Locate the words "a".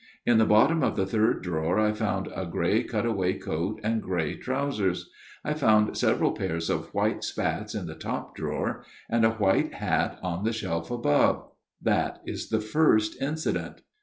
2.35-2.47, 9.23-9.33